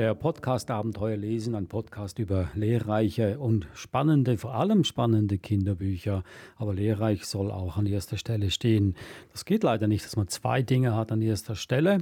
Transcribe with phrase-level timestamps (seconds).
[0.00, 6.24] Der Podcast Abenteuer lesen, ein Podcast über lehrreiche und spannende, vor allem spannende Kinderbücher.
[6.56, 8.94] Aber lehrreich soll auch an erster Stelle stehen.
[9.32, 11.98] Das geht leider nicht, dass man zwei Dinge hat an erster Stelle.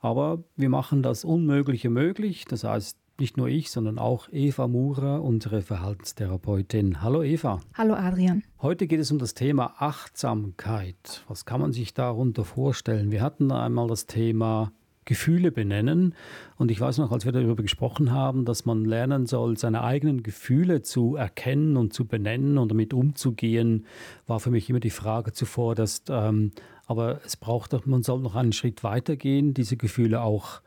[0.00, 2.46] Aber wir machen das Unmögliche möglich.
[2.46, 7.02] Das heißt, nicht nur ich, sondern auch Eva Murer, unsere Verhaltenstherapeutin.
[7.02, 7.60] Hallo Eva.
[7.74, 8.42] Hallo Adrian.
[8.62, 11.26] Heute geht es um das Thema Achtsamkeit.
[11.28, 13.10] Was kann man sich darunter vorstellen?
[13.10, 14.72] Wir hatten einmal das Thema
[15.04, 16.14] Gefühle benennen.
[16.56, 20.22] Und ich weiß noch, als wir darüber gesprochen haben, dass man lernen soll, seine eigenen
[20.22, 23.86] Gefühle zu erkennen und zu benennen und damit umzugehen,
[24.26, 26.08] war für mich immer die Frage zuvorderst.
[26.10, 26.52] Ähm,
[26.86, 30.60] aber es braucht man soll noch einen Schritt weitergehen, diese Gefühle auch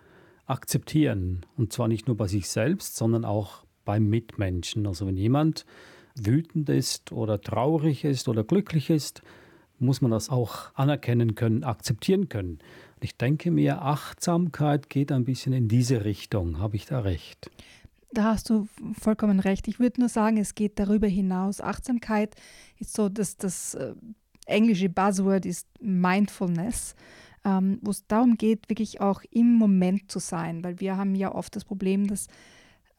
[0.46, 1.46] akzeptieren.
[1.58, 4.88] Und zwar nicht nur bei sich selbst, sondern auch beim Mitmenschen.
[4.88, 5.66] Also wenn jemand
[6.16, 9.22] wütend ist oder traurig ist oder glücklich ist,
[9.80, 12.60] muss man das auch anerkennen können, akzeptieren können.
[13.00, 16.60] Ich denke mir, Achtsamkeit geht ein bisschen in diese Richtung.
[16.60, 17.52] Habe ich da recht?
[18.12, 18.68] Da hast du
[19.00, 19.68] vollkommen recht.
[19.68, 21.62] Ich würde nur sagen, es geht darüber hinaus.
[21.62, 22.36] Achtsamkeit
[22.80, 23.94] ist so, dass das äh,
[24.46, 26.96] englische Buzzword ist Mindfulness,
[27.46, 31.34] ähm, wo es darum geht, wirklich auch im Moment zu sein, weil wir haben ja
[31.34, 32.28] oft das Problem, dass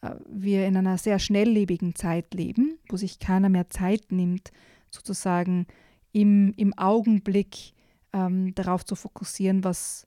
[0.03, 4.53] äh, wir in einer sehr schnelllebigen Zeit leben, wo sich keiner mehr Zeit nimmt,
[4.91, 5.67] sozusagen
[6.13, 7.73] im, im Augenblick
[8.19, 10.06] ähm, darauf zu fokussieren, was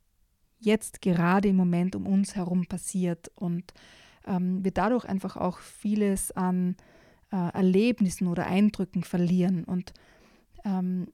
[0.59, 3.31] jetzt gerade im Moment um uns herum passiert.
[3.35, 3.73] Und
[4.27, 6.75] ähm, wir dadurch einfach auch vieles an
[7.31, 9.63] äh, Erlebnissen oder Eindrücken verlieren.
[9.63, 9.93] Und
[10.65, 11.07] ähm,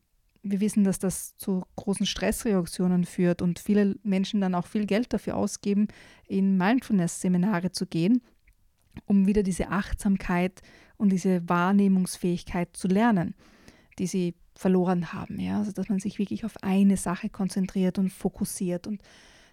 [0.43, 5.13] wir wissen, dass das zu großen Stressreaktionen führt und viele Menschen dann auch viel Geld
[5.13, 5.87] dafür ausgeben,
[6.27, 8.21] in Mindfulness-Seminare zu gehen,
[9.05, 10.61] um wieder diese Achtsamkeit
[10.97, 13.35] und diese Wahrnehmungsfähigkeit zu lernen,
[13.99, 15.39] die sie verloren haben.
[15.39, 15.59] Ja?
[15.59, 18.87] Also dass man sich wirklich auf eine Sache konzentriert und fokussiert.
[18.87, 19.01] Und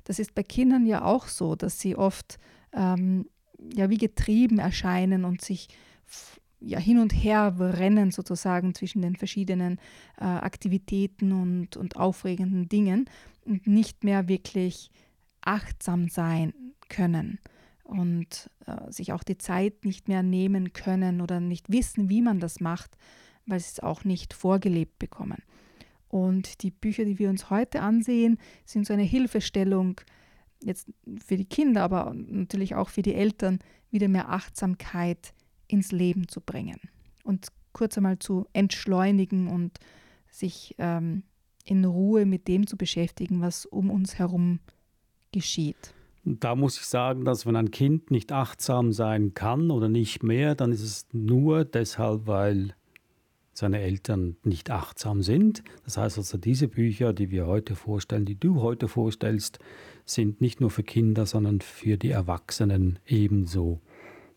[0.04, 2.38] das ist bei Kindern ja auch so, dass sie oft
[2.72, 3.26] ähm,
[3.74, 5.68] ja wie getrieben erscheinen und sich
[6.60, 9.78] ja, hin und her rennen sozusagen zwischen den verschiedenen
[10.18, 13.08] äh, Aktivitäten und, und aufregenden Dingen
[13.44, 14.90] und nicht mehr wirklich
[15.42, 16.54] achtsam sein
[16.88, 17.38] können
[17.82, 22.40] und äh, sich auch die Zeit nicht mehr nehmen können oder nicht wissen, wie man
[22.40, 22.96] das macht,
[23.46, 25.42] weil sie es auch nicht vorgelebt bekommen.
[26.08, 30.00] Und die Bücher, die wir uns heute ansehen, sind so eine Hilfestellung
[30.62, 30.88] jetzt
[31.24, 33.58] für die Kinder, aber natürlich auch für die Eltern,
[33.90, 35.34] wieder mehr Achtsamkeit
[35.68, 36.80] ins Leben zu bringen
[37.22, 39.78] und kurz einmal zu entschleunigen und
[40.30, 41.24] sich ähm,
[41.64, 44.60] in Ruhe mit dem zu beschäftigen, was um uns herum
[45.32, 45.94] geschieht.
[46.24, 50.54] Da muss ich sagen, dass wenn ein Kind nicht achtsam sein kann oder nicht mehr,
[50.54, 52.74] dann ist es nur deshalb, weil
[53.56, 55.62] seine Eltern nicht achtsam sind.
[55.84, 59.58] Das heißt also, diese Bücher, die wir heute vorstellen, die du heute vorstellst,
[60.04, 63.80] sind nicht nur für Kinder, sondern für die Erwachsenen ebenso.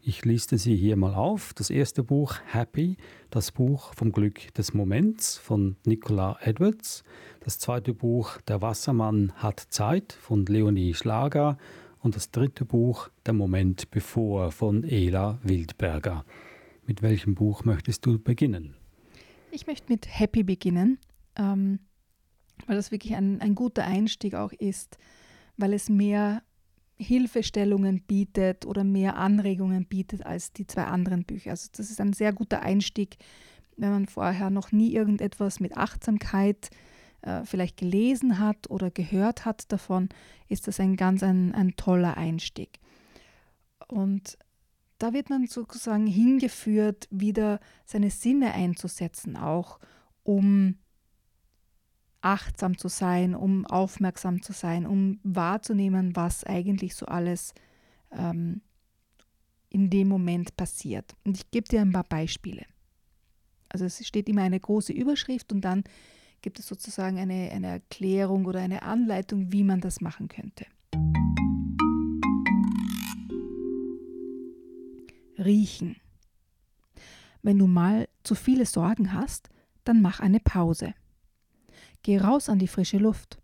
[0.02, 1.54] Ich liste sie hier mal auf.
[1.54, 2.96] Das erste Buch Happy,
[3.30, 7.04] das Buch vom Glück des Moments von Nicola Edwards.
[7.42, 11.58] Das zweite Buch Der Wassermann hat Zeit von Leonie Schlager.
[12.00, 16.24] Und das dritte Buch Der Moment bevor von Ela Wildberger.
[16.86, 18.76] Mit welchem Buch möchtest du beginnen?
[19.58, 21.00] Ich möchte mit Happy beginnen,
[21.36, 21.80] ähm,
[22.68, 25.00] weil das wirklich ein, ein guter Einstieg auch ist,
[25.58, 26.44] weil es mehr
[27.00, 31.50] Hilfestellungen bietet oder mehr Anregungen bietet als die zwei anderen Bücher.
[31.50, 33.18] Also das ist ein sehr guter Einstieg,
[33.78, 36.70] wenn man vorher noch nie irgendetwas mit Achtsamkeit
[37.24, 40.10] äh, vielleicht gelesen hat oder gehört hat davon,
[40.50, 42.78] ist das ein ganz ein, ein toller Einstieg.
[43.88, 44.38] Und
[44.98, 49.80] da wird man sozusagen hingeführt, wieder seine Sinne einzusetzen, auch
[50.24, 50.78] um
[52.22, 57.54] achtsam zu sein, um aufmerksam zu sein, um wahrzunehmen, was eigentlich so alles
[58.12, 58.62] ähm,
[59.70, 61.16] in dem Moment passiert.
[61.24, 62.66] Und ich gebe dir ein paar Beispiele.
[63.70, 65.84] Also es steht immer eine große Überschrift und dann
[66.42, 70.66] gibt es sozusagen eine, eine Erklärung oder eine Anleitung, wie man das machen könnte.
[75.48, 75.96] Riechen.
[77.42, 79.50] Wenn du mal zu viele Sorgen hast,
[79.86, 80.94] dann mach eine Pause.
[82.04, 83.42] Geh raus an die frische Luft.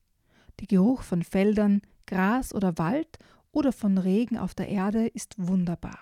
[0.60, 3.18] Der Geruch von Feldern, Gras oder Wald
[3.54, 5.98] oder von Regen auf der Erde ist wunderbar.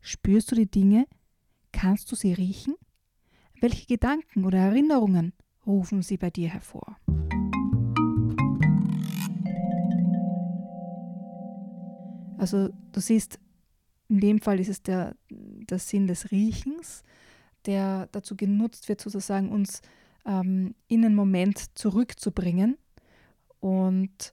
[0.00, 1.06] Spürst du die Dinge?
[1.72, 2.76] Kannst du sie riechen?
[3.60, 5.32] Welche Gedanken oder Erinnerungen
[5.66, 6.96] rufen sie bei dir hervor?
[12.38, 13.40] Also du siehst,
[14.14, 17.02] in dem Fall ist es der, der Sinn des Riechens,
[17.66, 19.82] der dazu genutzt wird, sozusagen uns
[20.24, 22.78] ähm, in einen Moment zurückzubringen
[23.58, 24.32] und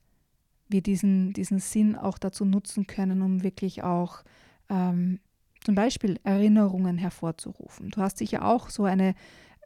[0.69, 4.23] wir diesen, diesen Sinn auch dazu nutzen können, um wirklich auch
[4.69, 5.19] ähm,
[5.63, 7.89] zum Beispiel Erinnerungen hervorzurufen.
[7.89, 9.15] Du hast sicher auch so eine,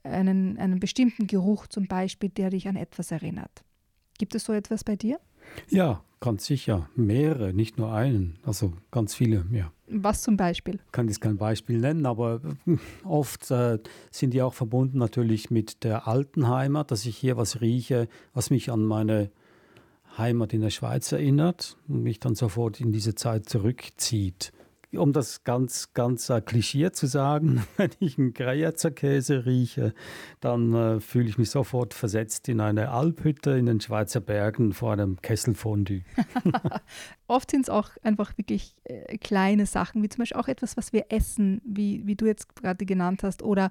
[0.03, 3.65] einen, einen bestimmten Geruch zum Beispiel, der dich an etwas erinnert.
[4.17, 5.19] Gibt es so etwas bei dir?
[5.69, 6.89] Ja, ganz sicher.
[6.95, 8.37] Mehrere, nicht nur einen.
[8.43, 9.71] Also ganz viele, ja.
[9.87, 10.79] Was zum Beispiel?
[10.85, 15.51] Ich kann jetzt kein Beispiel nennen, aber äh, oft äh, sind die auch verbunden natürlich
[15.51, 19.29] mit der alten Heimat, dass ich hier was rieche, was mich an meine
[20.17, 24.51] Heimat in der Schweiz erinnert und mich dann sofort in diese Zeit zurückzieht
[24.97, 28.91] um das ganz, ganz äh, klischiert zu sagen, wenn ich einen Greyerzer
[29.45, 29.93] rieche,
[30.39, 34.93] dann äh, fühle ich mich sofort versetzt in eine Alphütte in den Schweizer Bergen vor
[34.93, 36.01] einem Kesselfondue.
[37.27, 40.93] Oft sind es auch einfach wirklich äh, kleine Sachen, wie zum Beispiel auch etwas, was
[40.93, 43.69] wir essen, wie, wie du jetzt gerade genannt hast, oder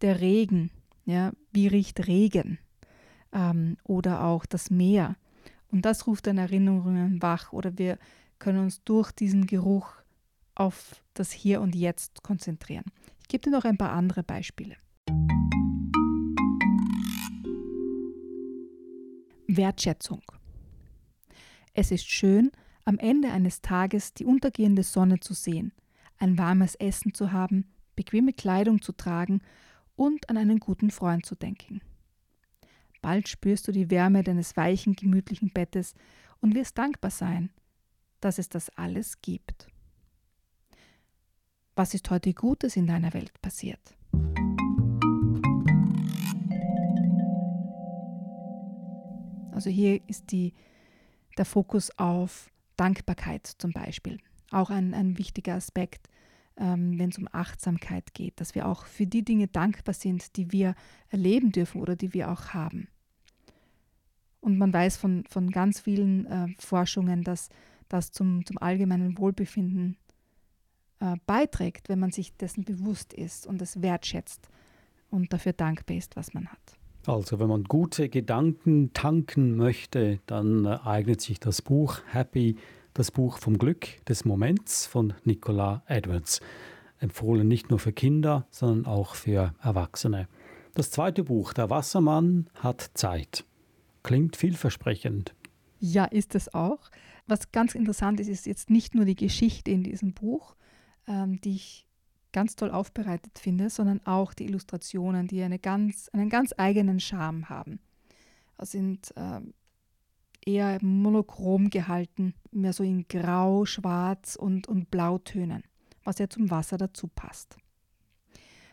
[0.00, 0.70] der Regen.
[1.06, 2.58] Ja, wie riecht Regen?
[3.32, 5.16] Ähm, oder auch das Meer.
[5.70, 7.98] Und das ruft dann Erinnerungen wach oder wir
[8.38, 10.03] können uns durch diesen Geruch
[10.54, 12.84] auf das Hier und Jetzt konzentrieren.
[13.22, 14.76] Ich gebe dir noch ein paar andere Beispiele.
[19.46, 20.22] Wertschätzung.
[21.72, 22.50] Es ist schön,
[22.84, 25.72] am Ende eines Tages die untergehende Sonne zu sehen,
[26.18, 29.40] ein warmes Essen zu haben, bequeme Kleidung zu tragen
[29.96, 31.80] und an einen guten Freund zu denken.
[33.00, 35.94] Bald spürst du die Wärme deines weichen, gemütlichen Bettes
[36.40, 37.50] und wirst dankbar sein,
[38.20, 39.68] dass es das alles gibt.
[41.76, 43.80] Was ist heute Gutes in deiner Welt passiert?
[49.50, 50.54] Also hier ist die,
[51.36, 54.18] der Fokus auf Dankbarkeit zum Beispiel.
[54.52, 56.08] Auch ein, ein wichtiger Aspekt,
[56.56, 60.52] ähm, wenn es um Achtsamkeit geht, dass wir auch für die Dinge dankbar sind, die
[60.52, 60.76] wir
[61.08, 62.86] erleben dürfen oder die wir auch haben.
[64.40, 67.48] Und man weiß von, von ganz vielen äh, Forschungen, dass
[67.88, 69.96] das zum, zum allgemeinen Wohlbefinden
[71.04, 74.48] äh, beiträgt, wenn man sich dessen bewusst ist und es wertschätzt
[75.10, 76.78] und dafür dankbar ist, was man hat.
[77.06, 82.56] Also wenn man gute Gedanken tanken möchte, dann äh, eignet sich das Buch Happy,
[82.94, 86.40] das Buch vom Glück des Moments von Nicola Edwards.
[87.00, 90.26] Empfohlen nicht nur für Kinder, sondern auch für Erwachsene.
[90.74, 93.44] Das zweite Buch, Der Wassermann hat Zeit.
[94.02, 95.34] Klingt vielversprechend.
[95.80, 96.90] Ja, ist es auch.
[97.26, 100.56] Was ganz interessant ist, ist jetzt nicht nur die Geschichte in diesem Buch,
[101.06, 101.86] ähm, die ich
[102.32, 107.48] ganz toll aufbereitet finde, sondern auch die Illustrationen, die eine ganz, einen ganz eigenen Charme
[107.48, 107.78] haben.
[108.58, 109.54] Das sind ähm,
[110.44, 115.62] eher monochrom gehalten, mehr so in Grau, Schwarz und, und Blautönen,
[116.02, 117.56] was ja zum Wasser dazu passt.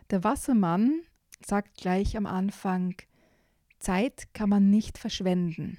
[0.09, 1.01] Der Wassermann
[1.45, 2.95] sagt gleich am Anfang,
[3.79, 5.77] Zeit kann man nicht verschwenden.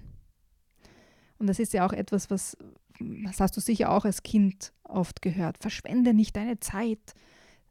[1.38, 2.56] Und das ist ja auch etwas, was,
[2.98, 5.58] das hast du sicher auch als Kind oft gehört.
[5.58, 7.14] Verschwende nicht deine Zeit.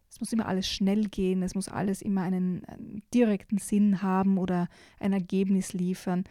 [0.10, 4.38] Es muss immer alles schnell gehen, es muss alles immer einen, einen direkten Sinn haben
[4.38, 4.68] oder
[5.00, 6.26] ein Ergebnis liefern.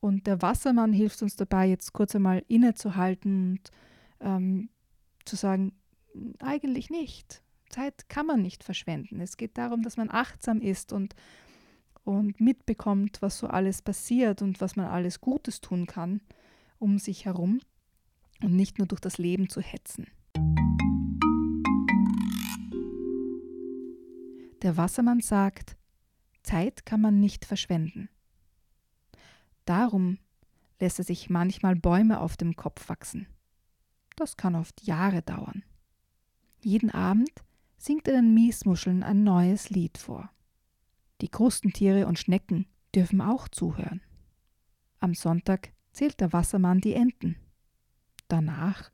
[0.00, 3.70] Und der Wassermann hilft uns dabei, jetzt kurz einmal innezuhalten und
[4.20, 4.68] ähm,
[5.24, 5.72] zu sagen,
[6.40, 7.42] eigentlich nicht.
[7.70, 9.20] Zeit kann man nicht verschwenden.
[9.20, 11.14] Es geht darum, dass man achtsam ist und,
[12.04, 16.20] und mitbekommt, was so alles passiert und was man alles Gutes tun kann
[16.82, 17.60] um sich herum
[18.42, 20.08] und nicht nur durch das Leben zu hetzen.
[24.62, 25.76] Der Wassermann sagt,
[26.44, 28.08] Zeit kann man nicht verschwenden.
[29.64, 30.18] Darum
[30.80, 33.26] lässt er sich manchmal Bäume auf dem Kopf wachsen.
[34.16, 35.64] Das kann oft Jahre dauern.
[36.60, 37.30] Jeden Abend
[37.76, 40.30] singt er den Miesmuscheln ein neues Lied vor.
[41.20, 44.00] Die Krustentiere und Schnecken dürfen auch zuhören.
[45.00, 47.36] Am Sonntag zählt der Wassermann die Enten.
[48.28, 48.92] Danach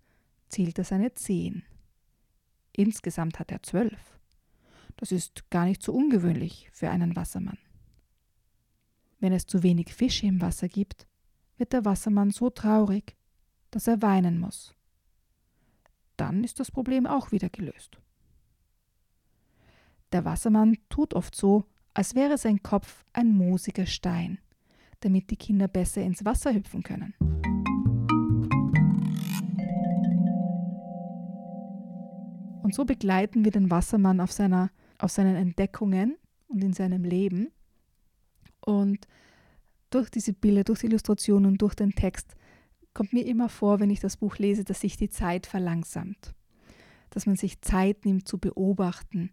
[0.49, 1.65] zählt er seine Zehen.
[2.73, 4.18] Insgesamt hat er zwölf.
[4.99, 7.59] Das ist gar nicht so ungewöhnlich für einen Wassermann.
[9.19, 11.09] Wenn es zu wenig Fische im Wasser gibt,
[11.57, 13.17] wird der Wassermann so traurig,
[13.71, 14.75] dass er weinen muss.
[16.17, 17.99] Dann ist das Problem auch wieder gelöst.
[20.13, 21.65] Der Wassermann tut oft so,
[21.95, 24.39] als wäre sein Kopf ein moosiger Stein
[25.01, 27.15] damit die Kinder besser ins Wasser hüpfen können.
[32.63, 36.17] Und so begleiten wir den Wassermann auf, seiner, auf seinen Entdeckungen
[36.49, 37.49] und in seinem Leben.
[38.61, 39.07] Und
[39.91, 42.35] durch diese Bilder, durch die Illustrationen, durch den Text
[42.95, 46.35] kommt mir immer vor, wenn ich das Buch lese, dass sich die Zeit verlangsamt.
[47.11, 49.31] Dass man sich Zeit nimmt zu beobachten,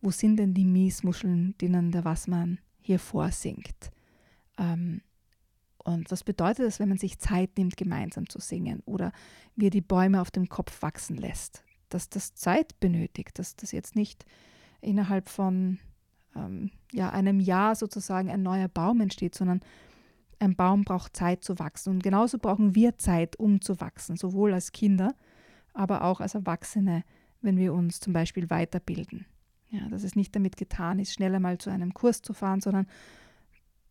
[0.00, 3.90] wo sind denn die Miesmuscheln, denen der Wassermann hier vorsingt.
[4.58, 5.02] Ähm,
[5.78, 9.12] und was bedeutet das, wenn man sich Zeit nimmt, gemeinsam zu singen oder
[9.54, 11.64] wie er die Bäume auf dem Kopf wachsen lässt?
[11.88, 14.26] Dass das Zeit benötigt, dass das jetzt nicht
[14.86, 15.78] innerhalb von
[16.34, 19.60] ähm, ja, einem Jahr sozusagen ein neuer Baum entsteht, sondern
[20.38, 21.94] ein Baum braucht Zeit zu wachsen.
[21.94, 25.14] Und genauso brauchen wir Zeit, um zu wachsen, sowohl als Kinder,
[25.72, 27.04] aber auch als Erwachsene,
[27.40, 29.26] wenn wir uns zum Beispiel weiterbilden.
[29.70, 32.86] Ja, dass es nicht damit getan ist, schneller mal zu einem Kurs zu fahren, sondern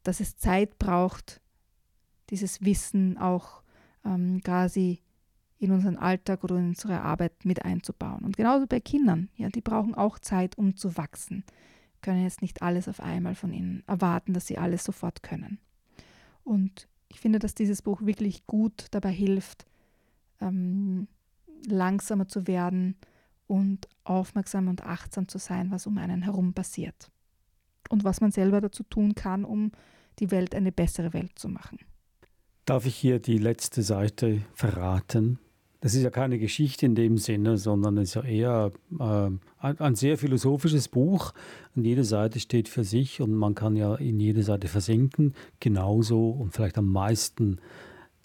[0.03, 1.41] dass es Zeit braucht,
[2.29, 3.61] dieses Wissen auch
[4.05, 5.01] ähm, quasi
[5.57, 8.25] in unseren Alltag oder in unsere Arbeit mit einzubauen.
[8.25, 11.43] Und genauso bei Kindern, ja, die brauchen auch Zeit, um zu wachsen.
[12.01, 15.59] Können jetzt nicht alles auf einmal von ihnen erwarten, dass sie alles sofort können.
[16.43, 19.65] Und ich finde, dass dieses Buch wirklich gut dabei hilft,
[20.41, 21.07] ähm,
[21.65, 22.95] langsamer zu werden
[23.47, 27.09] und aufmerksam und achtsam zu sein, was um einen herum passiert.
[27.89, 29.71] Und was man selber dazu tun kann, um
[30.19, 31.79] die Welt eine bessere Welt zu machen.
[32.65, 35.39] Darf ich hier die letzte Seite verraten?
[35.85, 39.93] Das ist ja keine Geschichte in dem Sinne, sondern es ist ja eher äh, ein,
[39.93, 41.31] sehr philosophisches Buch.
[41.75, 45.35] Und jede Seite steht für sich und man kann ja in jede Seite versinken.
[45.59, 47.59] Genauso und vielleicht am meisten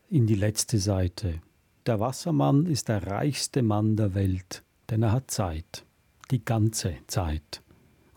[0.09, 1.43] in die letzte Seite.
[1.85, 5.85] Der Wassermann ist der reichste Mann der Welt, denn er hat Zeit.
[6.31, 7.61] Die ganze Zeit.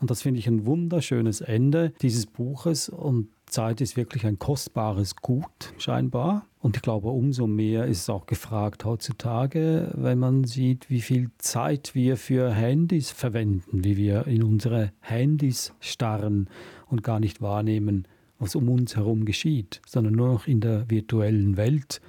[0.00, 5.14] Und das finde ich ein wunderschönes Ende dieses Buches und Zeit ist wirklich ein kostbares
[5.14, 6.44] Gut, scheinbar.
[6.58, 11.30] Und ich glaube, umso mehr ist es auch gefragt heutzutage, wenn man sieht, wie viel
[11.38, 16.48] Zeit wir für Handys verwenden, wie wir in unsere Handys starren
[16.88, 18.08] und gar nicht wahrnehmen,
[18.40, 22.00] was um uns herum geschieht, sondern nur noch in der virtuellen Welt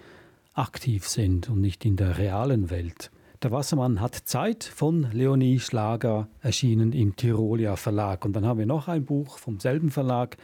[0.55, 3.11] aktiv sind und nicht in der realen Welt.
[3.43, 8.25] Der Wassermann hat Zeit von Leonie Schlager, erschienen im Tirolia Verlag.
[8.25, 10.37] Und dann haben wir noch ein Buch vom selben Verlag,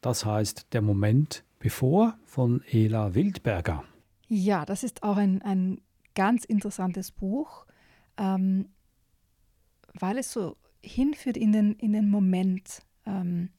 [0.00, 3.84] das heißt Der Moment bevor von Ela Wildberger.
[4.28, 5.80] Ja, das ist auch ein, ein
[6.14, 7.66] ganz interessantes Buch,
[8.16, 8.68] ähm,
[9.94, 13.50] weil es so hinführt in den, in den Moment ähm,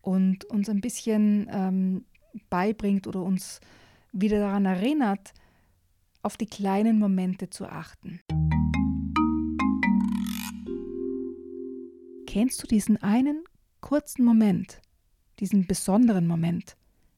[0.00, 2.04] und uns ein bisschen ähm,
[2.48, 3.60] beibringt oder uns
[4.12, 5.32] wieder daran erinnert,
[6.22, 8.20] auf die kleinen Momente zu achten.
[12.26, 13.42] Kennst du diesen einen
[13.80, 14.80] kurzen Moment,
[15.40, 16.76] diesen besonderen Moment,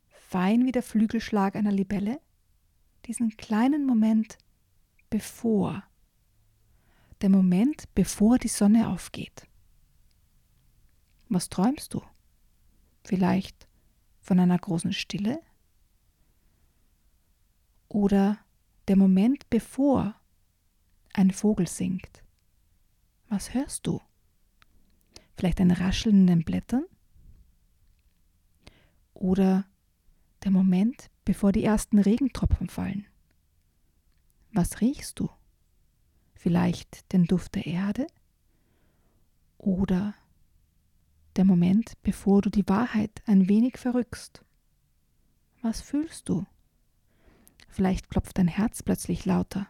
[0.09, 2.21] fein wie der Flügelschlag einer Libelle,
[3.07, 4.39] diesen kleinen Moment
[5.11, 5.83] bevor,
[7.21, 9.47] der Moment bevor die Sonne aufgeht.
[11.29, 12.03] Was träumst du?
[13.05, 13.67] Vielleicht
[14.21, 15.41] von einer großen Stille?
[17.89, 18.39] Oder
[18.87, 20.15] der Moment bevor
[21.13, 22.23] ein Vogel singt?
[23.29, 24.01] Was hörst du?
[25.37, 26.85] Vielleicht ein Rascheln in den Blättern?
[29.23, 29.65] Oder
[30.43, 33.07] der Moment, bevor die ersten Regentropfen fallen.
[34.53, 35.31] Was riechst du?
[36.35, 38.09] Vielleicht den Duft der Erde
[39.59, 40.15] oder
[41.37, 44.45] der Moment, bevor du die Wahrheit ein wenig verrückst.
[45.63, 46.45] Was fühlst du?
[47.69, 49.69] Vielleicht klopft dein Herz plötzlich lauter.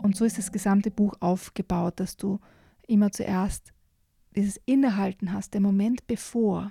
[0.00, 2.38] Und so ist das gesamte Buch aufgebaut, dass du
[2.86, 3.74] immer zuerst
[4.38, 6.70] dieses Innehalten hast, der Moment bevor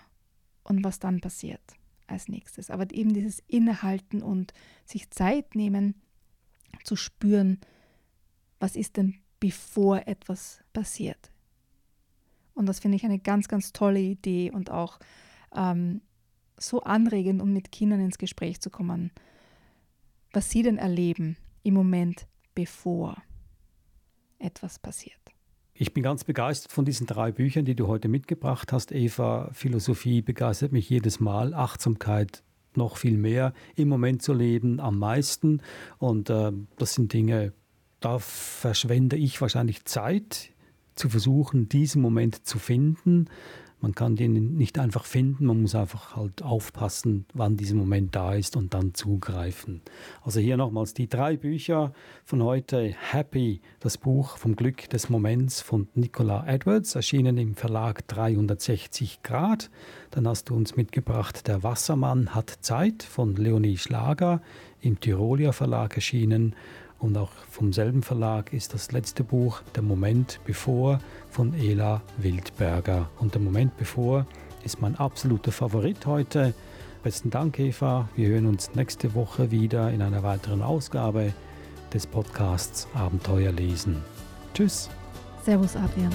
[0.64, 1.62] und was dann passiert
[2.08, 2.70] als nächstes.
[2.70, 4.54] Aber eben dieses Innehalten und
[4.86, 5.96] sich Zeit nehmen,
[6.86, 7.60] zu spüren,
[8.60, 11.32] was ist denn bevor etwas passiert.
[12.54, 15.00] Und das finde ich eine ganz, ganz tolle Idee und auch
[15.54, 16.02] ähm,
[16.58, 19.12] so anregend, um mit Kindern ins Gespräch zu kommen,
[20.32, 23.22] was sie denn erleben im Moment, bevor
[24.40, 25.26] etwas passiert.
[25.79, 29.51] Ich bin ganz begeistert von diesen drei Büchern, die du heute mitgebracht hast, Eva.
[29.53, 32.41] Philosophie begeistert mich jedes Mal, Achtsamkeit
[32.74, 35.62] noch viel mehr, im Moment zu leben am meisten.
[36.00, 37.53] Und äh, das sind Dinge,
[38.00, 40.50] da verschwende ich wahrscheinlich Zeit
[40.96, 43.29] zu versuchen, diesen Moment zu finden
[43.79, 48.34] man kann den nicht einfach finden, man muss einfach halt aufpassen, wann dieser Moment da
[48.34, 49.81] ist und dann zugreifen.
[50.24, 51.93] Also hier nochmals die drei Bücher
[52.25, 52.96] von heute.
[53.12, 59.69] Happy, das Buch vom Glück des Moments von Nicola Edwards, erschienen im Verlag 360 Grad.
[60.10, 64.41] Dann hast du uns mitgebracht Der Wassermann hat Zeit von Leonie Schlager,
[64.81, 66.55] im Tyrolia Verlag erschienen.
[67.00, 71.00] Und auch vom selben Verlag ist das letzte Buch Der Moment bevor
[71.30, 73.10] von Ela Wildberger.
[73.20, 74.25] Und der Moment bevor
[74.63, 76.54] ist mein absoluter Favorit heute.
[77.04, 78.10] Besten Dank, Eva.
[78.16, 81.34] Wir hören uns nächste Woche wieder in einer weiteren Ausgabe
[81.94, 84.04] des Podcasts Abenteuer lesen.
[84.54, 84.89] Tschüss.
[85.46, 86.12] Servus, Adrian.